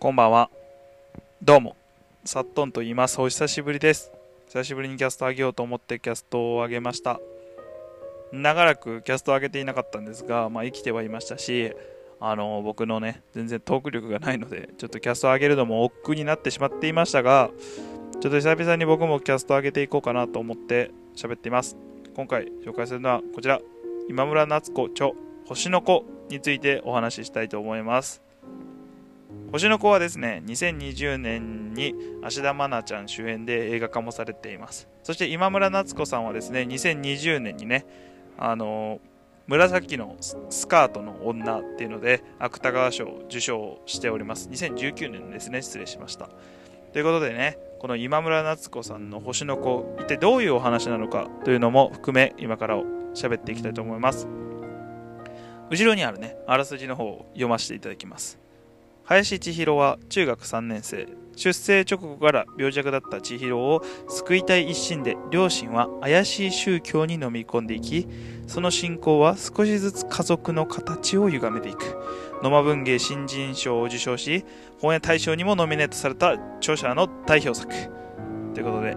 [0.00, 0.48] こんばんは。
[1.42, 1.76] どうも、
[2.24, 3.20] さっとんと言います。
[3.20, 4.10] お久しぶりです。
[4.46, 7.20] 久しぶりにキャスト上げようと思ってキャストを上げました。
[8.32, 11.74] 長らくキャストを上げていなかったんですが、まあ、生きてはいましたし、
[12.18, 17.50] あの僕のね、全然トーク力がないので、ちょっとキャストを上げるのも億劫になってしまっていましたが、
[18.22, 21.76] ちょっと久々に僕もキャストを上げていこうかなと思って喋っています。
[22.16, 23.60] 今回紹介するのはこちら、
[24.08, 25.10] 今村夏子著
[25.44, 28.29] 星の子についてお話ししたいと思います。
[29.52, 34.88] 星の子はですね、2020年に芦田愛菜ちゃん主演で映画化もされています。
[35.02, 37.86] そして今村夏子さんはですね、2020年にね、
[38.38, 39.00] あの
[39.46, 44.48] 紫のスカートの女っていうので芥川賞受賞しております。
[44.48, 46.28] 2019年ですね、失礼しました。
[46.92, 52.78] ということでね、この今村夏子さんの星の子、一体どういうお話なのかというのも含め、今から
[53.14, 54.28] 喋っていきたいと思います。
[55.70, 58.39] 後ろにあるね、あらすじの方を読ませていただきます。
[59.10, 61.08] 林千尋は中学3年生。
[61.34, 68.06] 出生直後から病弱だった千尋を救いたい一心で両親は怪しい宗教に飲み込んでいき
[68.46, 71.98] その信仰は少しずつ家族の形を歪めていく。
[72.44, 74.44] 野間文芸新人賞を受賞し
[74.80, 77.74] 本屋大賞にもノミネートされた著者の代表作。
[78.54, 78.94] ということで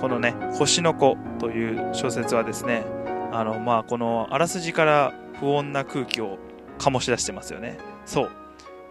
[0.00, 2.84] このね「星の子」という小説はですね
[3.32, 6.38] あのまあこのあらすじから不穏な空気を
[6.78, 7.78] 醸し出してますよね。
[8.06, 8.43] そう。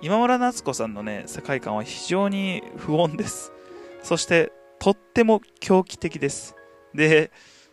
[0.04, 3.54] 今村夏子さんのね世界観は非常に不穏です。
[4.02, 6.58] そしてとっても狂気的です。
[6.94, 7.32] で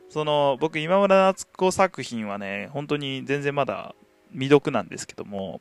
[0.09, 3.97] その僕今村夏子作品はね本当に全然まだ
[4.31, 5.61] 未読なんですけども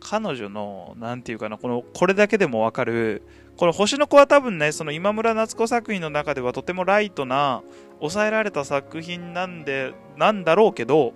[0.00, 3.22] 彼女の何て言うかなこのこれだけでもわかる
[3.58, 7.62] この星の子は多分ねその今村夏子作品の中ではとてもライトな
[7.98, 11.12] 抑えられた作品なんでなんだろうけど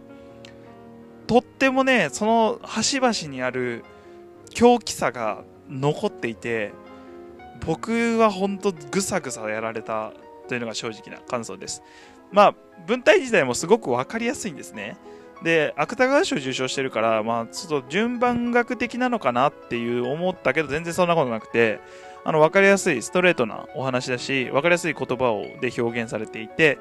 [1.26, 3.84] とってもねその端々にある
[4.54, 6.72] 狂気さが残っていて
[7.64, 10.12] 僕は本当ぐさぐさやられた
[10.48, 11.82] というのが正直な感想です。
[12.30, 12.54] まあ
[12.86, 14.96] 文体自体もすごく分かりやすいんですね。
[15.42, 21.80] で芥川賞受賞してるからまあちょっと順番学的なのかなっていう思ったけど全然そんなことなくて
[22.24, 26.78] あの分かりやすいストレートなお話だし分かりやすい言葉をで表現されていて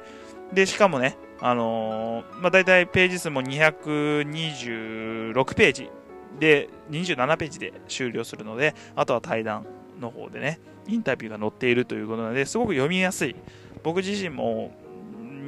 [0.52, 5.90] でしかもねあのー、まあ大体ページ数も226ページ
[6.38, 9.66] で27ページで終了するのであとは対談
[10.00, 13.36] の方でねインタビューが載っているということなのですごく読みやすい。
[13.82, 14.72] 僕自身も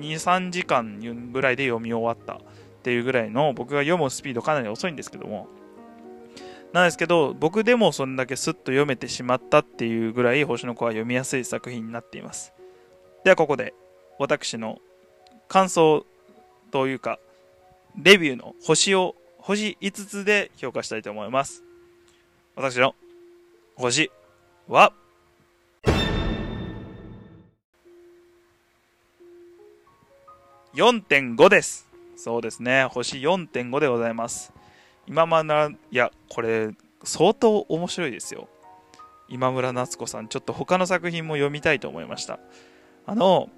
[0.00, 2.38] 23時間ぐらいで読み終わったっ
[2.82, 5.48] ていうぐらいの僕が読むスピードかなり遅いんですけども。
[6.72, 12.52] なんですけど僕でもそんだけスッと読めてしまったっていうぐらい星の子は読みやすい作品になっています。
[13.22, 13.74] ではここで
[14.18, 14.78] 私の
[15.46, 16.04] 感想
[16.72, 17.20] というか
[17.96, 19.14] レビューの星を
[19.46, 21.62] 星5つで評価したいと思います。
[22.56, 22.94] 私の
[23.76, 24.10] 星
[24.68, 24.94] は、
[30.74, 31.86] 4.5です。
[32.16, 32.86] そうですね。
[32.86, 34.50] 星4.5でございます。
[35.06, 36.70] 今まな、いや、これ、
[37.02, 38.48] 相当面白いですよ。
[39.28, 42.38] 今村夏子さん、ちょっと他の作品も読みたいと思いました。
[43.04, 43.50] あの、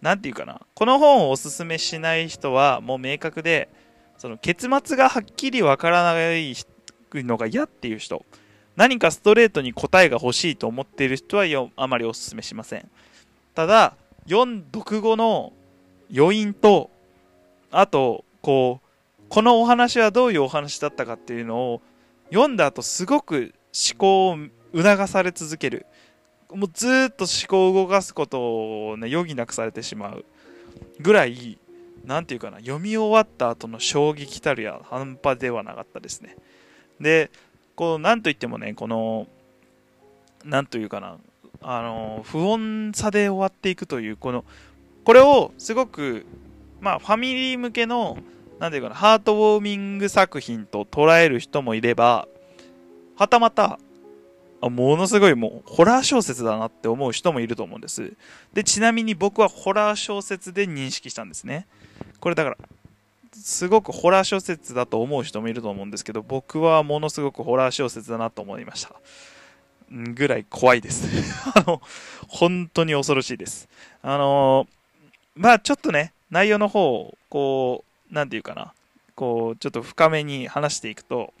[0.00, 0.62] なんていうかな。
[0.74, 3.68] この本をおすすめしない人は、もう明確で、
[4.18, 6.54] その結末がはっきりわからない
[7.14, 8.24] のが嫌っていう人。
[8.76, 12.88] 何かストレートに答えが欲しいと思っている人はよあまりお勧めしません。
[13.54, 13.94] ただ
[14.28, 15.52] 読読後の
[16.14, 16.90] 余韻と
[17.70, 21.82] あとこうこのお話はどういうお話だったかっていうのを
[22.30, 24.38] 読んだ後すごく思考を
[24.74, 25.86] 促され続ける。
[26.50, 30.24] もうずっと思考を動かすことをね余儀なくされてしまう
[31.00, 31.58] ぐらい
[32.06, 36.36] なんていうかな、読み終わった後の衝撃たるや半端ではなかったですね。
[37.00, 37.30] で、
[37.74, 39.26] こう、なんといってもね、この、
[40.44, 41.18] なんというかな、
[41.60, 44.44] あの、不穏さで終わっていくという、この、
[45.04, 46.24] これをすごく、
[46.80, 48.18] まあ、ファミリー向けの、
[48.60, 52.28] なんていうかな、ハートウォーミング作品と捉える人もいれば、
[53.16, 53.80] はたまた、
[54.62, 58.16] ものすごいもうホラー小説だなって思う人もいると思うんです。
[58.52, 61.66] で、ちなみに僕はホラー小説で認識したんですね。
[62.20, 62.56] これだから、
[63.32, 68.94] すごくホラー小説だと思う人もいると思うんですけど、僕はものすごくホラー小説だなと思いました。
[69.90, 71.06] ぐらい怖いです。
[71.54, 71.80] あの、
[72.28, 73.68] 本当に恐ろしいです。
[74.02, 74.66] あの、
[75.34, 78.72] まあちょっとね、内容の方を、こう、なんていうかな、
[79.14, 81.32] こう、ちょっと深めに話していくと、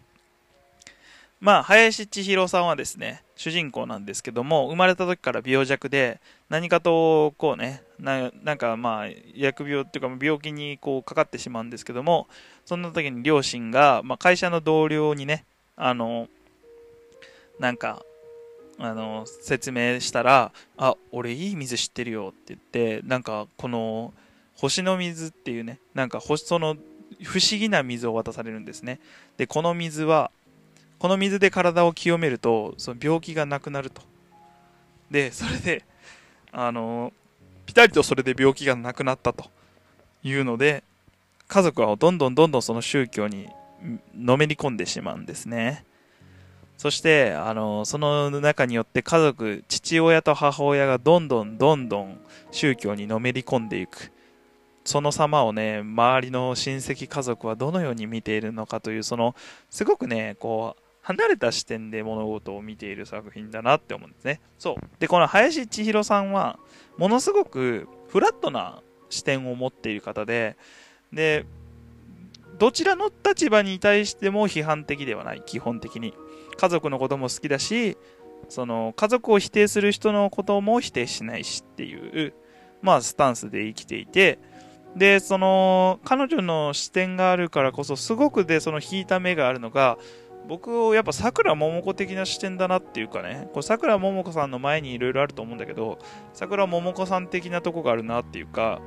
[1.40, 12.26] まあ、林千尋さんはですね、主人公なんですけども、生まれた時から病弱で、何かと、こうね、なんかまあ、疫病っていうか、病気にこうかかってしまうんですけども、
[12.64, 15.44] そんな時に両親が、まあ、会社の同僚にね、
[15.76, 16.28] あの、
[17.58, 18.02] なんか、
[18.78, 24.12] あの説明したら「あ俺いい水知ってるよ」って言ってなんかこの
[24.54, 26.76] 星の水っていうねなんか星その
[27.22, 29.00] 不思議な水を渡されるんですね。
[29.36, 30.30] でこの水は
[30.98, 34.02] この水で体を清めるとその病気がなくなると。
[35.10, 35.84] でそれで
[36.52, 37.12] あの
[37.64, 39.50] ピタリとそれで病気がなくなったと。
[40.28, 40.82] いうので
[41.48, 43.48] 家族はどんどんどんどんその宗教に
[44.16, 45.84] のめり込んでしまうんですね。
[46.76, 52.18] そしてあのその中によって家族父親と母親がどんどんどんどん
[52.50, 54.10] 宗教にのめり込んでいく。
[54.84, 59.34] その様をね周りの親戚家族はどのように見ているのかというその
[59.68, 64.40] すごくねこう離れた視点で物事を見ている作品だなって思うんですね。
[64.58, 64.74] そう。
[64.98, 66.58] でこの林千尋さんは
[66.98, 70.56] ものすごくフラットな視点を持っている方で
[71.12, 71.46] で
[72.58, 75.42] どちらの立場に対しても批判的ではない。
[75.46, 76.12] 基本的に。
[76.56, 77.96] 家族のことも好きだし
[78.48, 82.34] その家族を否定する人のことも否定しないしっていう
[82.82, 84.38] まあスタンスで生きていて
[84.96, 89.98] でその彼女の視点があるからこそすごくでその引いた目があるのが
[90.48, 95.98] 僕やっぱさくらももこ的な視点だなっていうかねこれさくらももこさんの前にいろいろあると思うんだけど
[96.32, 98.80] さくらももこさん的なとこがあるなっていうか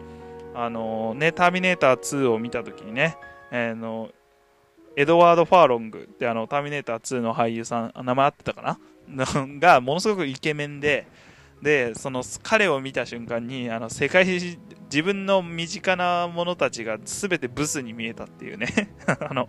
[0.55, 3.17] あのねターミネーター2を見た時にね、
[3.51, 4.09] えー、の
[4.99, 8.77] エドワード・ファーロングってあの、ターミネーター2の俳優さん、名前合ってたか
[9.07, 9.57] な？
[9.59, 11.07] が、ものすごくイケメンで、
[11.61, 18.67] で、その彼を見た瞬間に、あの、世界、自分の身近な者たちが全てブスに見えたっていうね。
[19.07, 19.47] あの、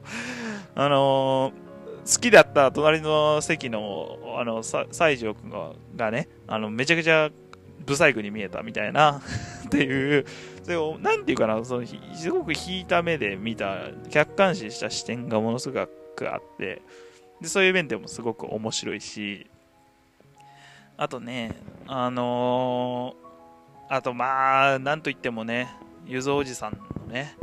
[0.76, 1.69] あのー、
[2.04, 5.50] 好きだった隣の席の、あの、西条君
[5.96, 7.30] がね、あの、めちゃくちゃ
[7.86, 9.20] ブサイクに見えたみたいな
[9.66, 10.24] っていう、
[10.62, 15.86] それを、なんていうかな、その、すごく引いた目で見た、客観視した視点がものすご
[16.16, 16.82] くあって、
[17.40, 19.46] で、そういう面でもすごく面白いし、
[20.96, 21.56] あとね、
[21.86, 25.68] あのー、あとまあ、なんといってもね、
[26.06, 27.36] ゆずおじさんのね、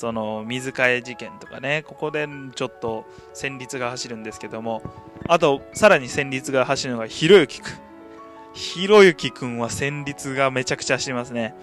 [0.00, 3.04] その水替え事件とかね、ここでちょっと
[3.34, 4.82] 戦慄が走るんですけども、
[5.28, 7.70] あと、さらに戦慄が走るのがひろゆきくん。
[8.54, 11.54] ひろゆきくんは戦慄がめちゃくちゃしてますね。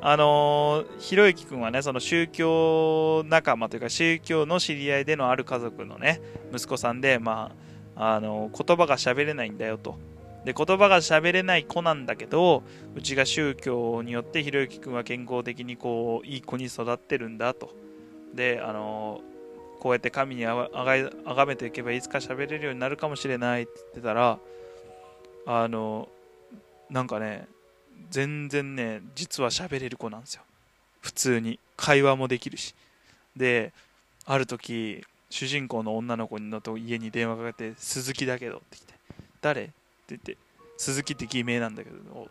[0.00, 6.20] あの、ひろゆきくんはね、その宗教仲間というか、宗教の知り合いでのある家族のね、
[6.52, 7.52] 息子さんで、ま
[7.94, 9.96] あ、あのー、言葉が喋れないんだよと。
[10.44, 12.62] で、言葉が喋れない子なんだけど、
[12.94, 17.74] うちが宗教によってひろゆきくんは健康的にこう、いい子に育ってるんだと。
[18.34, 19.20] で、あの、
[19.80, 24.38] こうやって神にあがめていけばいつか喋れるようになるかもしれないって言ってたら、
[25.50, 26.10] あの
[26.90, 27.48] なんかね
[28.10, 30.42] 全然ね実は喋れる子なんですよ
[31.00, 32.74] 普通に会話もできるし
[33.34, 33.72] で
[34.26, 38.92] ある時主人公の女の子のと家に電話かけて「鈴木だけど」って来て
[39.40, 39.70] 「誰?」
[40.10, 40.36] 言って
[40.76, 42.28] 「鈴木って偽名なんだけど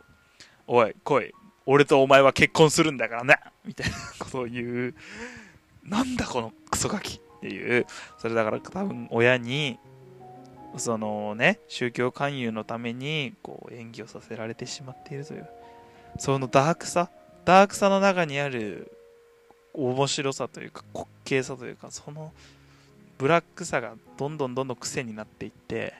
[0.68, 1.33] おい来い。
[1.65, 4.95] 俺とお前は結婚するんだからな」みたいなことを言う。
[5.83, 7.85] なんだこのクソガキっていう。
[8.18, 9.79] それだから多分親に
[10.77, 15.47] そのね宗教勧誘のためにこう演技をさせられてしまっているという。
[16.18, 17.09] そのダークさ
[17.45, 18.91] ダークさの中にある
[19.73, 22.33] 面白さというか滑稽さというかその
[23.18, 25.94] ブラックさがどんどんどんどん癖になっていって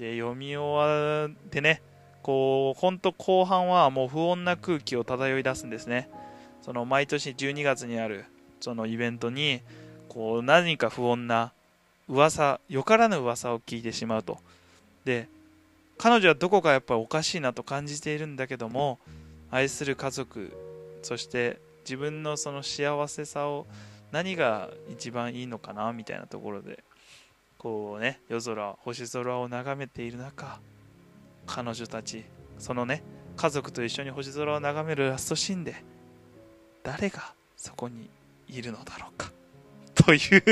[0.00, 1.82] で読み終わってね
[2.22, 6.08] こう本当後半はもう不穏な空気を漂い出すんですね。
[6.62, 8.24] その毎年12月にある
[8.60, 9.60] そのイベントに
[10.08, 11.52] こう何か不穏な
[12.08, 14.38] 噂よからぬ噂を聞いてしまうと。
[15.04, 15.28] で
[15.98, 18.98] 彼女はどこかやっぱりおかしいなと感じているんだけども
[19.50, 20.50] 愛する家族
[21.02, 23.66] そして自分のその幸せさを
[24.12, 26.82] 何が一番いいのかなみたいなところで
[27.60, 30.58] こうね夜空星空を眺めている中
[31.46, 32.24] 彼女たち
[32.58, 33.02] そのね
[33.36, 35.84] 家族と一緒に星空を眺めるラストシーンで
[36.82, 38.08] 誰がそこに
[38.48, 39.30] いるのだろうか
[39.94, 40.42] という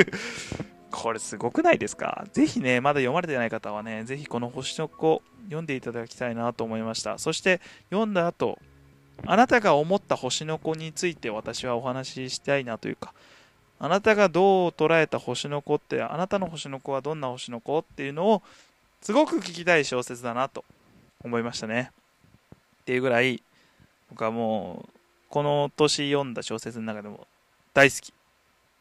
[0.90, 2.26] これすごくないですか？
[2.32, 7.18] ぜひね、まだ読まれてない方はね、ぜひこの星の子読んでいただきたいなと思いました。
[7.18, 7.60] そして
[7.90, 8.58] 読んだ後、
[9.26, 13.12] あなたが思った星の子について私はお話ししたいなというか、
[13.80, 18.42] あなたがどう捉えた星の子って、あなたの星の子はどんな星の子っていうのを
[19.00, 20.64] すごく聞きたい小説だなと
[21.22, 21.92] 思いましたね。
[22.82, 23.42] っていうぐらい、
[24.10, 24.88] 僕はもう、
[25.28, 27.26] この年読んだ小説の中でも
[27.74, 28.12] 大好き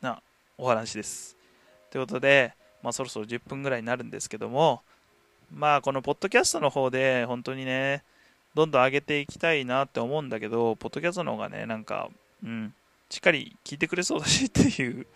[0.01, 0.21] な
[0.57, 1.35] お話です。
[1.91, 4.81] ということで、まあ、そろそろ10分ぐらいになるんですけども、
[5.53, 8.03] まあ、このポッドキャストの方で、本当にね、
[8.55, 12.09] どんどん上げていきたいなって思うんだけど、ポッドキャストの方がね、なんか、
[12.43, 12.73] うん、
[13.09, 15.07] しっかり聞いてくれそうだしっていう、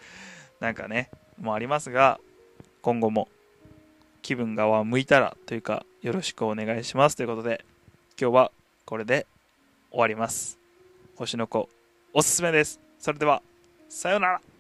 [0.60, 2.19] なんかね、もありますが、
[2.81, 3.27] 今後も、
[4.21, 7.65] 気分が向いたらというかよろしくお願いしますということで
[8.19, 8.51] 今日は
[8.86, 9.25] これで
[9.89, 10.57] 終わります。
[11.15, 11.69] 星の子
[12.13, 12.79] おすすめです。
[13.00, 13.41] それでは
[13.89, 14.50] さようなら。